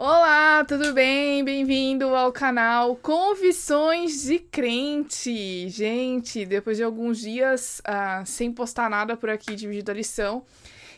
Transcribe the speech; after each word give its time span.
Olá, 0.00 0.64
tudo 0.64 0.92
bem? 0.92 1.42
Bem-vindo 1.42 2.14
ao 2.14 2.30
canal 2.30 2.94
Confissões 2.94 4.22
de 4.22 4.38
Crente. 4.38 5.68
Gente, 5.68 6.46
depois 6.46 6.76
de 6.76 6.84
alguns 6.84 7.18
dias 7.18 7.80
uh, 7.80 8.24
sem 8.24 8.52
postar 8.52 8.88
nada 8.88 9.16
por 9.16 9.28
aqui 9.28 9.56
vídeo 9.56 9.82
da 9.82 9.92
lição, 9.92 10.46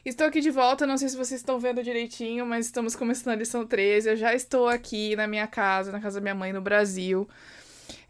estou 0.04 0.26
aqui 0.26 0.42
de 0.42 0.50
volta. 0.50 0.86
Não 0.86 0.98
sei 0.98 1.08
se 1.08 1.16
vocês 1.16 1.40
estão 1.40 1.58
vendo 1.58 1.82
direitinho, 1.82 2.44
mas 2.44 2.66
estamos 2.66 2.94
começando 2.94 3.32
a 3.32 3.36
lição 3.36 3.66
13. 3.66 4.10
Eu 4.10 4.16
já 4.16 4.34
estou 4.34 4.68
aqui 4.68 5.16
na 5.16 5.26
minha 5.26 5.46
casa, 5.46 5.90
na 5.90 5.98
casa 5.98 6.20
da 6.20 6.22
minha 6.22 6.34
mãe 6.34 6.52
no 6.52 6.60
Brasil. 6.60 7.26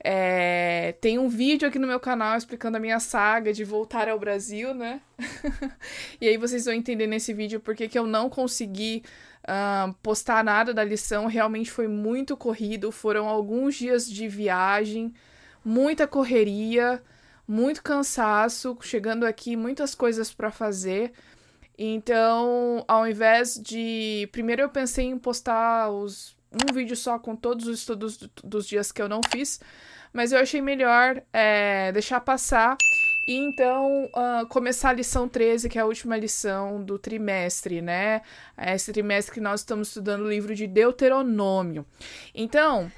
É, 0.03 0.95
tem 1.01 1.19
um 1.19 1.29
vídeo 1.29 1.69
aqui 1.69 1.79
no 1.79 1.87
meu 1.87 2.01
canal 2.01 2.37
explicando 2.37 2.79
a 2.79 2.81
minha 2.81 2.99
saga 2.99 3.53
de 3.53 3.65
voltar 3.65 4.09
ao 4.09 4.19
Brasil, 4.19 4.73
né? 4.73 5.01
e 6.19 6.27
aí 6.27 6.39
vocês 6.39 6.65
vão 6.65 6.73
entender 6.73 7.07
nesse 7.07 7.35
vídeo 7.35 7.61
porque 7.61 7.87
que 7.87 7.99
eu 7.99 8.07
não 8.07 8.31
consegui 8.31 9.03
uh, 9.45 9.93
postar 10.03 10.43
nada 10.43 10.73
da 10.73 10.83
lição. 10.83 11.27
Realmente 11.27 11.71
foi 11.71 11.87
muito 11.87 12.37
corrido. 12.37 12.91
Foram 12.91 13.29
alguns 13.29 13.75
dias 13.75 14.09
de 14.09 14.27
viagem, 14.27 15.13
muita 15.63 16.07
correria, 16.07 17.03
muito 17.47 17.83
cansaço. 17.83 18.79
Chegando 18.81 19.27
aqui, 19.27 19.55
muitas 19.55 19.95
coisas 19.95 20.33
para 20.33 20.51
fazer. 20.51 21.13
Então, 21.77 22.85
ao 22.89 23.07
invés 23.07 23.55
de. 23.55 24.29
Primeiro 24.33 24.63
eu 24.63 24.69
pensei 24.69 25.07
em 25.07 25.19
postar 25.19 25.91
os... 25.91 26.37
um 26.53 26.73
vídeo 26.75 26.97
só 26.97 27.19
com 27.19 27.37
todos 27.37 27.67
os 27.67 27.81
estudos 27.81 28.19
dos 28.43 28.67
dias 28.67 28.91
que 28.91 29.01
eu 29.01 29.09
não 29.09 29.21
fiz, 29.31 29.61
mas 30.13 30.33
eu 30.33 30.39
achei 30.39 30.61
melhor 30.61 31.23
é, 31.33 31.93
deixar 31.93 32.21
passar 32.21 32.77
e 33.29 33.35
então 33.35 34.07
uh, 34.07 34.47
começar 34.49 34.91
a 34.91 34.93
lição 34.93 35.29
13, 35.29 35.69
que 35.69 35.79
é 35.79 35.83
a 35.83 35.87
última 35.87 36.17
lição 36.17 36.83
do 36.83 36.99
trimestre, 36.99 37.81
né? 37.81 38.23
Esse 38.59 38.93
trimestre 38.93 39.35
que 39.35 39.41
nós 39.41 39.61
estamos 39.61 39.89
estudando 39.89 40.23
o 40.23 40.31
livro 40.31 40.55
de 40.55 40.67
Deuteronômio. 40.67 41.87
Então, 42.35 42.91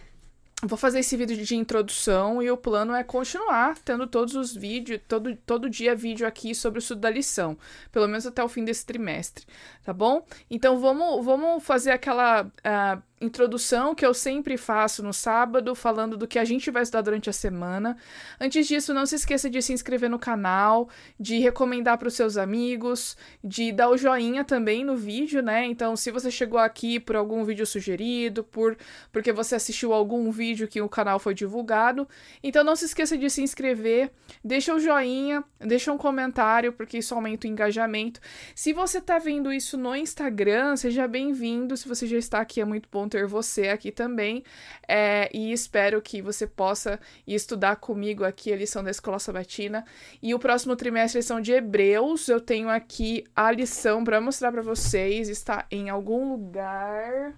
Vou 0.65 0.79
fazer 0.79 1.01
esse 1.01 1.17
vídeo 1.17 1.37
de 1.37 1.57
introdução 1.57 2.41
e 2.41 2.49
o 2.49 2.57
plano 2.57 2.95
é 2.95 3.03
continuar 3.03 3.77
tendo 3.79 4.07
todos 4.07 4.37
os 4.37 4.55
vídeos, 4.55 5.01
todo, 5.09 5.35
todo 5.35 5.69
dia 5.69 5.93
vídeo 5.93 6.25
aqui 6.25 6.55
sobre 6.55 6.79
o 6.79 6.81
estudo 6.81 7.01
da 7.01 7.11
lição, 7.11 7.59
pelo 7.91 8.07
menos 8.07 8.27
até 8.27 8.45
o 8.45 8.49
fim 8.49 8.65
desse 8.65 8.87
trimestre, 8.87 9.45
tá 9.83 9.93
bom? 9.93 10.25
Então 10.49 10.79
vamos, 10.79 11.25
vamos 11.25 11.65
fazer 11.65 11.91
aquela 11.91 12.45
uh, 12.45 13.03
introdução 13.23 13.95
que 13.95 14.05
eu 14.05 14.13
sempre 14.13 14.57
faço 14.57 15.03
no 15.03 15.13
sábado, 15.13 15.75
falando 15.75 16.17
do 16.17 16.27
que 16.27 16.39
a 16.39 16.45
gente 16.45 16.71
vai 16.71 16.83
estudar 16.83 17.03
durante 17.03 17.31
a 17.31 17.33
semana. 17.33 17.97
Antes 18.41 18.67
disso, 18.67 18.93
não 18.93 19.07
se 19.07 19.15
esqueça 19.15 19.49
de 19.49 19.63
se 19.63 19.73
inscrever 19.73 20.11
no 20.11 20.19
canal, 20.19 20.89
de 21.19 21.39
recomendar 21.39 21.99
para 21.99 22.09
os 22.09 22.15
seus 22.15 22.37
amigos, 22.37 23.17
de 23.43 23.73
dar 23.73 23.89
o 23.89 23.97
joinha 23.97 24.45
também 24.45 24.85
no 24.85 24.97
vídeo, 24.97 25.43
né? 25.43 25.65
Então, 25.67 25.97
se 25.97 26.11
você 26.11 26.31
chegou 26.31 26.59
aqui 26.59 26.99
por 26.99 27.17
algum 27.17 27.45
vídeo 27.45 27.65
sugerido, 27.65 28.43
por 28.43 28.77
porque 29.13 29.33
você 29.33 29.55
assistiu 29.55 29.93
algum 29.93 30.31
vídeo 30.31 30.67
que 30.67 30.81
o 30.81 30.89
canal 30.89 31.19
foi 31.19 31.35
divulgado, 31.35 32.09
então 32.43 32.65
não 32.65 32.75
se 32.75 32.87
esqueça 32.87 33.17
de 33.17 33.29
se 33.31 33.43
inscrever, 33.43 34.11
deixa 34.45 34.75
o 34.75 34.81
joinha, 34.81 35.45
deixa 35.61 35.93
um 35.93 35.99
comentário, 35.99 36.73
porque 36.73 36.99
isso 36.99 37.15
aumenta 37.15 37.47
o 37.47 37.51
engajamento. 37.51 38.21
Se 38.55 38.73
você 38.73 38.99
está 38.99 39.19
vendo 39.19 39.53
isso 39.53 39.77
no 39.77 39.95
Instagram, 39.95 40.77
seja 40.77 41.07
bem-vindo. 41.07 41.77
Se 41.77 41.89
você 41.89 42.07
já 42.07 42.19
está 42.19 42.41
aqui, 42.41 42.61
é 42.61 42.65
muito 42.65 42.89
bom 42.91 43.09
ter 43.13 43.27
você 43.27 43.69
aqui 43.69 43.93
também. 43.93 44.43
É, 44.89 45.29
e 45.37 45.53
espero 45.53 46.01
que 46.01 46.23
você 46.23 46.47
possa 46.47 46.99
estudar 47.27 47.77
comigo 47.77 48.25
aqui 48.25 48.51
a 48.51 48.57
lição 48.57 48.83
da 48.83 48.91
Escola 48.91 49.19
Sabatina. 49.19 49.85
E 50.23 50.35
o 50.35 50.39
próximo 50.39 50.75
trimestre, 50.75 51.19
lição 51.19 51.43
de 51.43 51.53
Hebreus. 51.53 52.27
Eu 52.29 52.41
tenho 52.41 52.71
aqui 52.71 53.25
a 53.37 53.53
lição 53.53 54.03
para 54.03 54.19
mostrar 54.19 54.51
para 54.51 54.63
vocês. 54.63 55.29
Está 55.29 55.67
em 55.71 55.91
algum 55.91 56.33
lugar. 56.33 57.35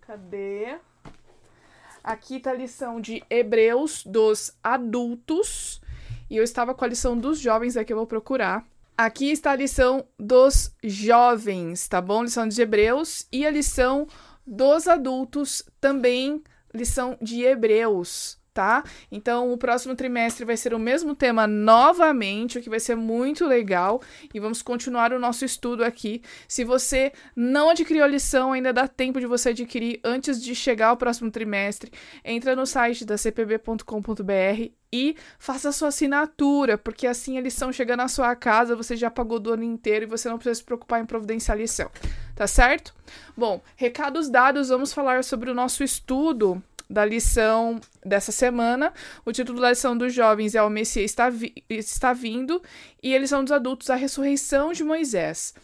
Cadê? 0.00 0.78
Aqui 2.02 2.36
está 2.36 2.50
a 2.50 2.54
lição 2.54 2.98
de 2.98 3.22
Hebreus 3.28 4.02
dos 4.06 4.56
adultos. 4.62 5.82
E 6.30 6.36
eu 6.38 6.44
estava 6.44 6.74
com 6.74 6.84
a 6.84 6.88
lição 6.88 7.16
dos 7.16 7.38
jovens 7.38 7.76
aqui, 7.76 7.92
eu 7.92 7.96
vou 7.98 8.06
procurar. 8.06 8.64
Aqui 8.96 9.30
está 9.32 9.50
a 9.50 9.56
lição 9.56 10.06
dos 10.18 10.72
jovens, 10.82 11.88
tá 11.88 12.00
bom? 12.00 12.22
Lição 12.22 12.46
de 12.46 12.62
Hebreus 12.62 13.26
e 13.32 13.44
a 13.44 13.50
lição 13.50 14.06
dos 14.46 14.86
adultos, 14.86 15.62
também 15.80 16.42
lição 16.72 17.16
de 17.20 17.42
Hebreus, 17.42 18.38
tá? 18.54 18.84
Então, 19.10 19.52
o 19.52 19.58
próximo 19.58 19.96
trimestre 19.96 20.44
vai 20.44 20.56
ser 20.56 20.72
o 20.72 20.78
mesmo 20.78 21.14
tema 21.14 21.44
novamente, 21.44 22.58
o 22.58 22.62
que 22.62 22.70
vai 22.70 22.78
ser 22.78 22.94
muito 22.94 23.44
legal, 23.44 24.00
e 24.32 24.38
vamos 24.38 24.62
continuar 24.62 25.12
o 25.12 25.18
nosso 25.18 25.44
estudo 25.44 25.84
aqui. 25.84 26.22
Se 26.46 26.62
você 26.62 27.12
não 27.34 27.68
adquiriu 27.68 28.04
a 28.04 28.06
lição, 28.06 28.52
ainda 28.52 28.72
dá 28.72 28.86
tempo 28.86 29.18
de 29.18 29.26
você 29.26 29.48
adquirir 29.48 29.98
antes 30.04 30.40
de 30.40 30.54
chegar 30.54 30.88
ao 30.88 30.96
próximo 30.96 31.30
trimestre. 31.32 31.90
Entra 32.24 32.54
no 32.54 32.64
site 32.64 33.04
da 33.04 33.18
cpb.com.br 33.18 34.70
e 34.92 35.16
faça 35.40 35.70
a 35.70 35.72
sua 35.72 35.88
assinatura, 35.88 36.78
porque 36.78 37.08
assim 37.08 37.36
a 37.36 37.40
lição 37.40 37.72
chega 37.72 37.96
na 37.96 38.06
sua 38.06 38.36
casa, 38.36 38.76
você 38.76 38.94
já 38.94 39.10
pagou 39.10 39.40
do 39.40 39.52
ano 39.52 39.64
inteiro 39.64 40.04
e 40.04 40.08
você 40.08 40.28
não 40.28 40.36
precisa 40.36 40.54
se 40.54 40.64
preocupar 40.64 41.00
em 41.00 41.06
providenciar 41.06 41.56
a 41.56 41.60
lição, 41.60 41.90
tá 42.36 42.46
certo? 42.46 42.94
Bom, 43.36 43.60
recados 43.74 44.30
dados, 44.30 44.68
vamos 44.68 44.92
falar 44.92 45.24
sobre 45.24 45.50
o 45.50 45.54
nosso 45.54 45.82
estudo 45.82 46.62
da 46.88 47.04
lição 47.04 47.80
dessa 48.04 48.32
semana. 48.32 48.92
O 49.24 49.32
título 49.32 49.60
da 49.60 49.70
lição 49.70 49.96
dos 49.96 50.12
jovens 50.12 50.54
é 50.54 50.62
O 50.62 50.70
Messias 50.70 51.10
está, 51.10 51.30
vi 51.30 51.54
está 51.68 52.12
vindo 52.12 52.62
e 53.02 53.14
a 53.14 53.18
lição 53.18 53.42
dos 53.42 53.52
adultos, 53.52 53.90
A 53.90 53.94
Ressurreição 53.94 54.72
de 54.72 54.84
Moisés. 54.84 55.54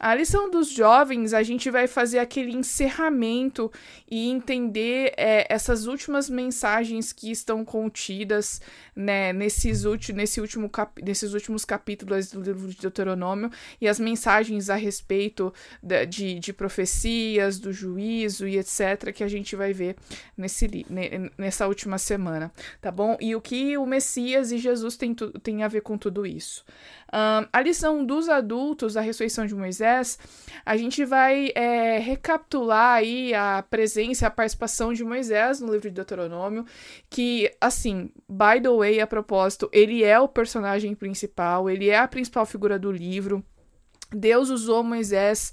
A 0.00 0.14
lição 0.14 0.50
dos 0.50 0.70
jovens, 0.70 1.34
a 1.34 1.42
gente 1.42 1.70
vai 1.70 1.86
fazer 1.86 2.20
aquele 2.20 2.56
encerramento 2.56 3.70
e 4.10 4.30
entender 4.30 5.12
é, 5.14 5.46
essas 5.52 5.86
últimas 5.86 6.30
mensagens 6.30 7.12
que 7.12 7.30
estão 7.30 7.66
contidas 7.66 8.62
né, 8.96 9.30
nesses, 9.34 9.84
nesse 10.14 10.40
último 10.40 10.70
nesses 11.02 11.34
últimos 11.34 11.66
capítulos 11.66 12.30
do 12.30 12.40
livro 12.40 12.68
de 12.68 12.78
Deuteronômio 12.78 13.50
e 13.78 13.86
as 13.86 14.00
mensagens 14.00 14.70
a 14.70 14.74
respeito 14.74 15.52
de, 15.82 16.06
de, 16.06 16.38
de 16.38 16.52
profecias, 16.54 17.58
do 17.58 17.70
juízo 17.70 18.48
e 18.48 18.56
etc. 18.56 19.12
que 19.14 19.22
a 19.22 19.28
gente 19.28 19.54
vai 19.54 19.74
ver 19.74 19.96
nesse, 20.34 20.86
nessa 21.36 21.68
última 21.68 21.89
semana, 21.98 22.52
tá 22.80 22.90
bom? 22.90 23.16
E 23.20 23.34
o 23.34 23.40
que 23.40 23.76
o 23.76 23.86
Messias 23.86 24.52
e 24.52 24.58
Jesus 24.58 24.96
têm 24.96 25.14
tem 25.42 25.62
a 25.62 25.68
ver 25.68 25.82
com 25.82 25.98
tudo 25.98 26.26
isso. 26.26 26.64
Um, 27.12 27.48
a 27.52 27.60
lição 27.60 28.04
dos 28.04 28.28
adultos, 28.28 28.96
a 28.96 29.00
ressurreição 29.00 29.44
de 29.46 29.54
Moisés, 29.54 30.18
a 30.64 30.76
gente 30.76 31.04
vai 31.04 31.50
é, 31.54 31.98
recapitular 31.98 32.96
aí 32.96 33.34
a 33.34 33.64
presença, 33.68 34.26
a 34.26 34.30
participação 34.30 34.92
de 34.92 35.04
Moisés 35.04 35.60
no 35.60 35.72
livro 35.72 35.88
de 35.88 35.94
Deuteronômio, 35.96 36.64
que, 37.08 37.50
assim, 37.60 38.10
by 38.28 38.60
the 38.62 38.70
way, 38.70 39.00
a 39.00 39.06
propósito, 39.06 39.68
ele 39.72 40.04
é 40.04 40.18
o 40.20 40.28
personagem 40.28 40.94
principal, 40.94 41.68
ele 41.68 41.88
é 41.88 41.98
a 41.98 42.08
principal 42.08 42.46
figura 42.46 42.78
do 42.78 42.92
livro. 42.92 43.44
Deus 44.12 44.50
usou 44.50 44.82
Moisés 44.82 45.52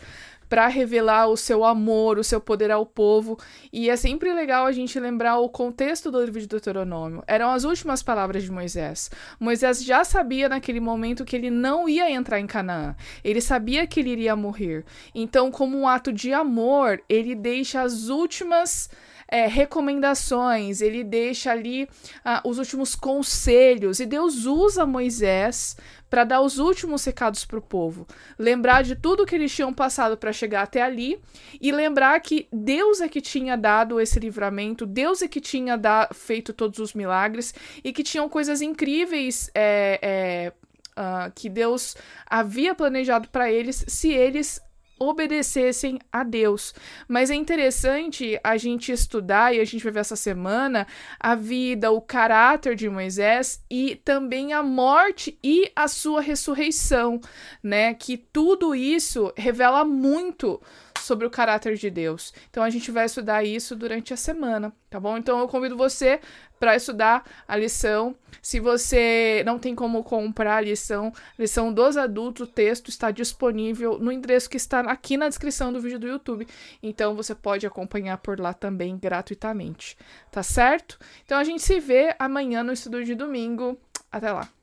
para 0.49 0.67
revelar 0.67 1.27
o 1.27 1.37
seu 1.37 1.63
amor, 1.63 2.17
o 2.17 2.23
seu 2.23 2.39
poder 2.39 2.71
ao 2.71 2.85
povo. 2.85 3.37
E 3.71 3.89
é 3.89 3.95
sempre 3.95 4.33
legal 4.33 4.65
a 4.65 4.71
gente 4.71 4.99
lembrar 4.99 5.37
o 5.37 5.49
contexto 5.49 6.09
do 6.11 6.23
livro 6.23 6.39
de 6.39 6.47
Deuteronômio. 6.47 7.23
Eram 7.27 7.51
as 7.51 7.63
últimas 7.63 8.01
palavras 8.01 8.43
de 8.43 8.51
Moisés. 8.51 9.09
Moisés 9.39 9.83
já 9.83 10.03
sabia 10.03 10.49
naquele 10.49 10.79
momento 10.79 11.25
que 11.25 11.35
ele 11.35 11.49
não 11.49 11.87
ia 11.87 12.09
entrar 12.09 12.39
em 12.39 12.47
Canaã. 12.47 12.95
Ele 13.23 13.41
sabia 13.41 13.85
que 13.85 13.99
ele 13.99 14.11
iria 14.11 14.35
morrer. 14.35 14.85
Então, 15.13 15.51
como 15.51 15.77
um 15.77 15.87
ato 15.87 16.11
de 16.11 16.33
amor, 16.33 17.01
ele 17.09 17.35
deixa 17.35 17.81
as 17.81 18.09
últimas 18.09 18.89
é, 19.27 19.45
recomendações, 19.47 20.81
ele 20.81 21.03
deixa 21.03 21.51
ali 21.51 21.87
ah, 22.23 22.41
os 22.45 22.57
últimos 22.57 22.95
conselhos, 22.95 23.99
e 23.99 24.05
Deus 24.05 24.45
usa 24.45 24.85
Moisés 24.85 25.75
para 26.09 26.23
dar 26.23 26.41
os 26.41 26.57
últimos 26.57 27.03
recados 27.03 27.43
para 27.43 27.59
o 27.59 27.61
povo. 27.61 28.07
Lembrar 28.39 28.83
de 28.83 28.95
tudo 28.95 29.25
que 29.25 29.35
eles 29.35 29.53
tinham 29.53 29.73
passado 29.73 30.17
para 30.17 30.31
chegar 30.31 30.63
até 30.63 30.81
ali 30.81 31.19
e 31.59 31.71
lembrar 31.71 32.19
que 32.21 32.47
Deus 32.51 33.01
é 33.01 33.09
que 33.09 33.19
tinha 33.19 33.57
dado 33.57 33.99
esse 33.99 34.19
livramento, 34.19 34.85
Deus 34.85 35.21
é 35.21 35.27
que 35.27 35.41
tinha 35.41 35.77
feito 36.13 36.53
todos 36.53 36.79
os 36.79 36.93
milagres 36.93 37.53
e 37.83 37.91
que 37.91 38.03
tinham 38.03 38.29
coisas 38.29 38.61
incríveis. 38.61 39.51
É, 39.53 39.99
é, 40.01 40.53
Uh, 40.97 41.31
que 41.35 41.47
Deus 41.47 41.95
havia 42.25 42.73
planejado 42.73 43.27
para 43.27 43.51
eles 43.51 43.85
se 43.87 44.11
eles 44.11 44.59
obedecessem 44.99 45.99
a 46.11 46.23
Deus. 46.23 46.73
Mas 47.07 47.29
é 47.29 47.35
interessante 47.35 48.39
a 48.43 48.57
gente 48.57 48.91
estudar, 48.91 49.53
e 49.53 49.59
a 49.59 49.65
gente 49.65 49.83
vai 49.83 49.93
ver 49.93 49.99
essa 49.99 50.15
semana, 50.15 50.87
a 51.19 51.35
vida, 51.35 51.91
o 51.91 52.01
caráter 52.01 52.75
de 52.75 52.89
Moisés 52.89 53.63
e 53.69 53.95
também 53.95 54.53
a 54.53 54.61
morte 54.63 55.37
e 55.43 55.71
a 55.75 55.87
sua 55.87 56.21
ressurreição, 56.21 57.19
né? 57.61 57.93
Que 57.93 58.17
tudo 58.17 58.75
isso 58.75 59.31
revela 59.35 59.83
muito 59.83 60.61
sobre 61.01 61.25
o 61.25 61.29
caráter 61.29 61.75
de 61.75 61.89
Deus. 61.89 62.33
Então 62.49 62.63
a 62.63 62.69
gente 62.69 62.91
vai 62.91 63.05
estudar 63.05 63.43
isso 63.43 63.75
durante 63.75 64.13
a 64.13 64.17
semana, 64.17 64.73
tá 64.89 64.99
bom? 64.99 65.17
Então 65.17 65.39
eu 65.39 65.47
convido 65.47 65.77
você 65.77 66.19
para 66.59 66.75
estudar 66.75 67.23
a 67.47 67.55
lição. 67.55 68.15
Se 68.41 68.59
você 68.59 69.43
não 69.45 69.59
tem 69.59 69.75
como 69.75 70.03
comprar 70.03 70.57
a 70.57 70.61
lição, 70.61 71.13
lição 71.37 71.71
dos 71.71 71.97
adultos, 71.97 72.47
o 72.47 72.51
texto 72.51 72.89
está 72.89 73.11
disponível 73.11 73.99
no 73.99 74.11
endereço 74.11 74.49
que 74.49 74.57
está 74.57 74.81
aqui 74.81 75.17
na 75.17 75.29
descrição 75.29 75.71
do 75.71 75.81
vídeo 75.81 75.99
do 75.99 76.07
YouTube. 76.07 76.47
Então 76.81 77.15
você 77.15 77.35
pode 77.35 77.65
acompanhar 77.65 78.17
por 78.17 78.39
lá 78.39 78.53
também 78.53 78.97
gratuitamente, 78.97 79.97
tá 80.31 80.43
certo? 80.43 80.97
Então 81.25 81.37
a 81.37 81.43
gente 81.43 81.61
se 81.61 81.79
vê 81.79 82.15
amanhã 82.17 82.63
no 82.63 82.73
estudo 82.73 83.03
de 83.03 83.15
domingo. 83.15 83.77
Até 84.11 84.31
lá. 84.31 84.56